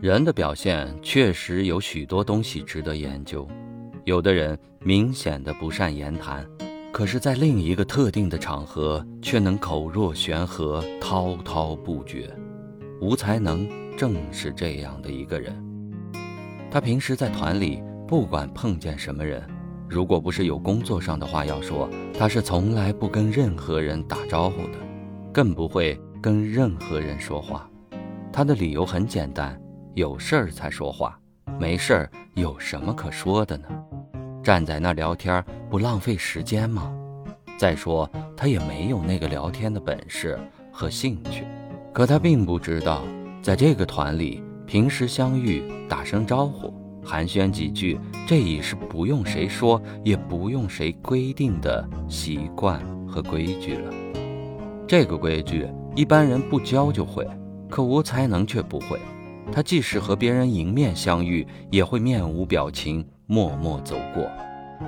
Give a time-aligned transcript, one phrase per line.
[0.00, 3.48] 人的表现确实有许多东西值得研究。
[4.04, 6.46] 有的人明显的不善言谈，
[6.92, 12.32] 可是，在另一个特定的场合却能口若悬河、滔滔不绝。
[13.00, 15.52] 吴才能正是这样的一个人。
[16.70, 19.42] 他平时在团里，不管碰见什么人，
[19.88, 24.78] 如果不是有工作上的话要说，他是从来不跟任何人打招呼的，
[25.32, 27.68] 更不会跟任何人说话。
[28.32, 29.60] 他的理由很简单。
[29.94, 31.18] 有事儿才说话，
[31.58, 33.68] 没事儿有什么可说的呢？
[34.42, 36.92] 站在那聊天不浪费时间吗？
[37.58, 40.38] 再说他也没有那个聊天的本事
[40.72, 41.44] 和兴趣。
[41.92, 43.02] 可他并不知道，
[43.42, 46.72] 在这个团里，平时相遇打声招呼，
[47.04, 53.92] 寒暄几句，这已是不用谁说，也不用谁规定的习惯和规矩了。
[54.86, 57.26] 这个规矩一般人不教就会，
[57.68, 59.00] 可无才能却不会。
[59.50, 64.30] 他即使和别人迎面相遇，也会面无表情，默默走过，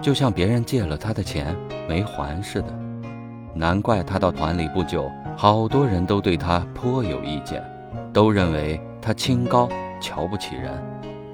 [0.00, 1.56] 就像别人借了他的钱
[1.88, 2.78] 没还似的。
[3.54, 7.64] 难怪他到团里不久，好多人都对他颇有意见，
[8.12, 9.68] 都认为他清高，
[10.00, 10.72] 瞧不起人。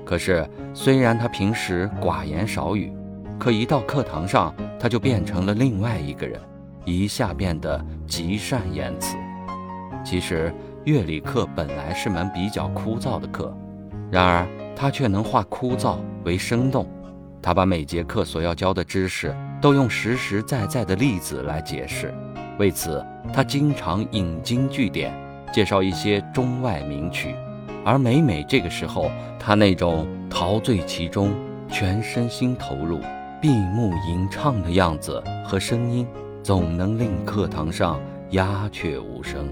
[0.05, 2.90] 可是虽然他平时寡言少语，
[3.38, 6.40] 可一到课堂上，他就变成了另外一个人，
[6.84, 9.16] 一下变得极善言辞。
[10.05, 10.55] 其实。
[10.87, 13.53] 乐理课本来是门比较枯燥的课，
[14.09, 16.89] 然而他却能化枯燥为生动。
[17.42, 22.14] 他把每节课所要教的知识都用实实在在的例子来解释。
[22.61, 25.13] 为此，他经常引经据典，
[25.52, 27.35] 介绍一些中外名曲。
[27.85, 29.11] 而每每这个时候，
[29.41, 31.35] 他那种陶醉其中、
[31.69, 33.01] 全身心投入、
[33.42, 36.07] 闭目吟唱的样子和声音，
[36.45, 39.48] 总能令课堂上鸦雀无声。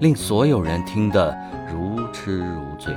[0.00, 1.36] 令所有人听得
[1.68, 2.94] 如痴如醉，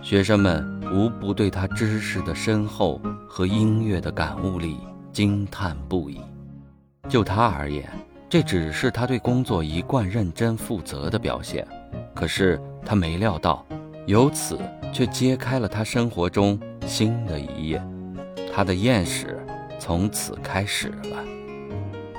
[0.00, 4.78] 学生们无不对他知识的深厚和音乐的感悟力
[5.12, 6.22] 惊叹不已。
[7.06, 7.86] 就他而言，
[8.30, 11.66] 这只是他对工作一贯认真负责的表现。
[12.14, 13.62] 可是他没料到，
[14.06, 14.58] 由此
[14.90, 17.82] 却揭开了他生活中新的一页，
[18.54, 19.38] 他的厌世
[19.78, 21.22] 从此开始了。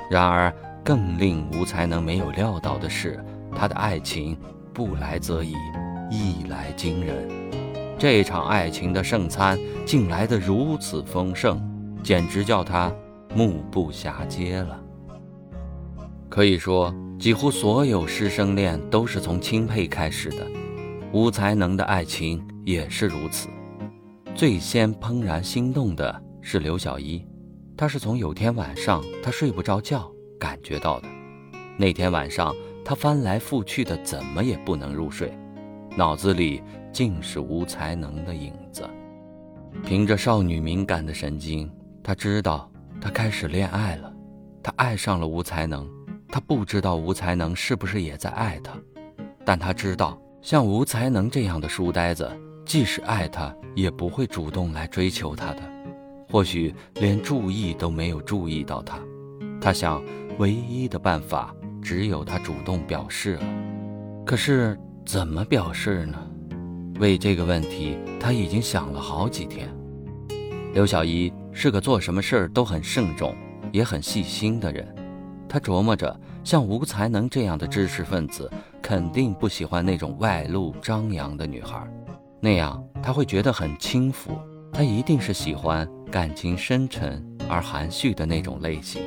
[0.08, 0.54] 然而，
[0.84, 3.18] 更令吴才能没有料到的是。
[3.54, 4.36] 他的爱情
[4.72, 5.54] 不来则已，
[6.10, 7.28] 一来惊人。
[7.98, 11.60] 这场爱情的盛餐竟来得如此丰盛，
[12.02, 12.92] 简直叫他
[13.34, 14.80] 目不暇接了。
[16.28, 20.46] 可以说，几乎所有师生恋都是从钦佩开始的，
[21.12, 23.48] 无才能的爱情也是如此。
[24.34, 27.26] 最先怦然心动的是刘小一，
[27.76, 30.08] 他是从有天晚上他睡不着觉
[30.38, 31.08] 感觉到的。
[31.76, 32.54] 那天晚上。
[32.88, 35.30] 他翻来覆去的，怎么也不能入睡，
[35.94, 38.88] 脑子里尽是吴才能的影子。
[39.84, 41.70] 凭着少女敏感的神经，
[42.02, 42.66] 他知道
[42.98, 44.10] 他开始恋爱了，
[44.62, 45.86] 他爱上了吴才能。
[46.28, 48.72] 他不知道吴才能是不是也在爱他，
[49.44, 52.26] 但他知道，像吴才能这样的书呆子，
[52.64, 55.60] 即使爱他，也不会主动来追求他的，
[56.30, 58.98] 或许连注意都没有注意到他。
[59.60, 60.02] 他想，
[60.38, 61.54] 唯一的办法。
[61.82, 63.42] 只有他主动表示了，
[64.26, 66.18] 可是怎么表示呢？
[67.00, 69.68] 为这个问题，他已经想了好几天。
[70.74, 73.34] 刘小一是个做什么事儿都很慎重，
[73.72, 74.86] 也很细心的人。
[75.48, 78.50] 他琢磨着，像吴才能这样的知识分子，
[78.82, 81.88] 肯定不喜欢那种外露张扬的女孩，
[82.40, 84.36] 那样他会觉得很轻浮。
[84.72, 89.00] 他一定是喜欢感情深沉而含蓄的那种类型，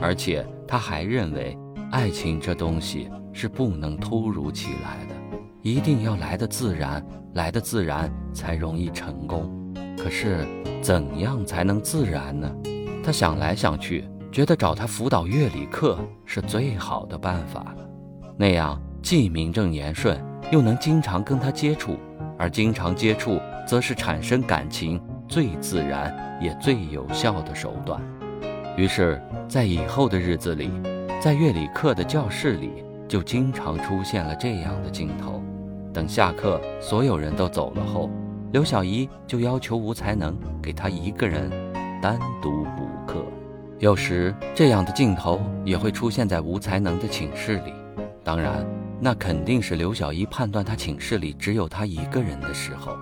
[0.00, 1.58] 而且他还认为。
[1.94, 5.14] 爱情这东西是不能突如其来的，
[5.62, 7.00] 一定要来的自然，
[7.34, 9.72] 来的自然才容易成功。
[9.96, 10.44] 可是
[10.82, 12.52] 怎样才能自然呢？
[13.00, 15.96] 他想来想去，觉得找他辅导乐理课
[16.26, 17.88] 是最好的办法了。
[18.36, 20.20] 那样既名正言顺，
[20.50, 21.96] 又能经常跟他接触，
[22.36, 23.38] 而经常接触，
[23.68, 26.12] 则是产生感情最自然
[26.42, 28.02] 也最有效的手段。
[28.76, 30.72] 于是，在以后的日子里。
[31.24, 35.42] 在乐理课的教室里，就经常出现了这样的镜头。
[35.90, 38.10] 等下课，所有人都走了后，
[38.52, 41.50] 刘小姨就要求吴才能给她一个人
[42.02, 43.24] 单独补课。
[43.78, 47.72] 有时这样的镜头也会出现在吴才能的寝室里，
[48.22, 48.62] 当然，
[49.00, 52.98] 那肯定是刘小姨判断他寝室里只有他一个人的时候。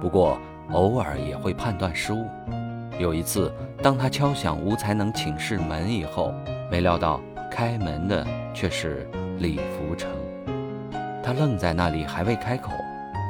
[0.00, 0.38] 不过
[0.70, 2.24] 偶尔也会判断失误。
[3.00, 6.32] 有一次，当他敲响吴才能寝室门以后，
[6.70, 7.20] 没料到
[7.54, 9.08] 开门的却是
[9.38, 10.10] 李福成。
[11.22, 12.72] 他愣在那里，还未开口，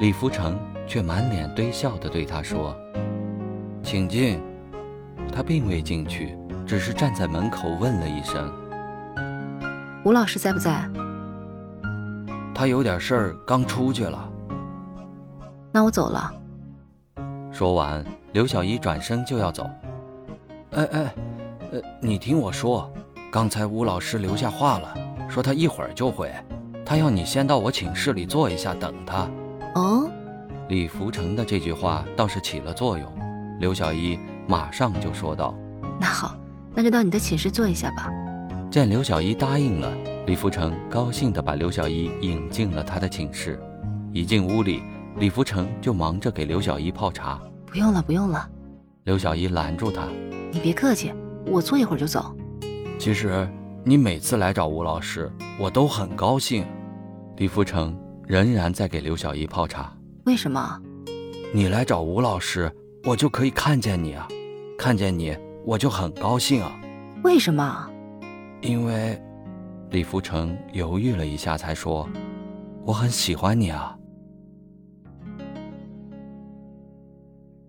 [0.00, 2.74] 李福成却满脸堆笑地对他说
[3.84, 4.40] ：“请进。”
[5.30, 8.50] 他并未进去，只是站在门口问了一声
[10.06, 10.88] ：“吴老师在不在？”
[12.54, 14.26] 他有点事儿，刚出去了。
[15.70, 16.32] 那我走了。
[17.52, 19.68] 说完，刘小一转身就要走。
[20.70, 21.14] 哎哎，
[21.72, 22.90] 呃，你听我说，
[23.34, 24.94] 刚才吴老师留下话了，
[25.28, 26.32] 说他一会儿就回，
[26.86, 29.28] 他要你先到我寝室里坐一下，等他。
[29.74, 30.08] 哦，
[30.68, 33.12] 李福成的这句话倒是起了作用，
[33.58, 34.16] 刘小一
[34.46, 35.52] 马上就说道
[35.98, 36.38] ：“那好，
[36.76, 38.08] 那就到你的寝室坐一下吧。”
[38.70, 39.92] 见刘小一答应了，
[40.28, 43.60] 李福成高兴地把刘小一引进了他的寝室。
[44.12, 44.80] 一进屋里。
[45.16, 47.40] 李福成就忙着给刘小一泡茶。
[47.66, 48.48] 不用了，不用了。
[49.02, 50.06] 刘小一拦住他
[50.52, 51.12] ：“你别客气，
[51.46, 52.32] 我坐一会儿就走。”
[52.98, 53.46] 其实
[53.84, 56.64] 你每次来找吴老师，我都很高兴。
[57.36, 57.96] 李福成
[58.26, 59.92] 仍然在给刘小艺泡茶。
[60.24, 60.80] 为什么？
[61.52, 62.72] 你来找吴老师，
[63.04, 64.26] 我就可以看见你啊！
[64.78, 65.36] 看见你，
[65.66, 66.72] 我就很高兴啊！
[67.22, 67.90] 为什么？
[68.62, 69.20] 因为，
[69.90, 72.08] 李福成犹豫了一下，才说
[72.86, 73.96] ：“我很喜欢你啊。”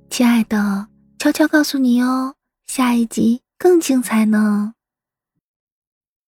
[0.10, 0.88] 亲爱的，
[1.20, 2.36] 悄悄告诉你哦，
[2.68, 4.75] 下一集更精彩呢。